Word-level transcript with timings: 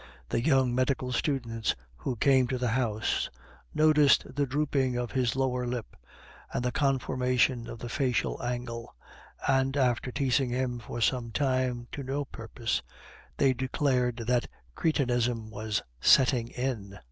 The 0.29 0.41
young 0.43 0.73
medical 0.73 1.11
students 1.11 1.75
who 1.97 2.15
came 2.15 2.47
to 2.47 2.57
the 2.57 2.69
house 2.69 3.29
noticed 3.71 4.23
the 4.35 4.47
drooping 4.47 4.97
of 4.97 5.11
his 5.11 5.35
lower 5.35 5.67
lip 5.67 5.95
and 6.51 6.65
the 6.65 6.71
conformation 6.71 7.67
of 7.69 7.77
the 7.77 7.87
facial 7.87 8.41
angle; 8.41 8.95
and, 9.47 9.77
after 9.77 10.11
teasing 10.11 10.49
him 10.49 10.79
for 10.79 11.01
some 11.01 11.29
time 11.31 11.87
to 11.91 12.01
no 12.01 12.25
purpose, 12.25 12.81
they 13.37 13.53
declared 13.53 14.23
that 14.25 14.47
cretinism 14.75 15.51
was 15.51 15.83
setting 16.01 16.47
in. 16.47 16.97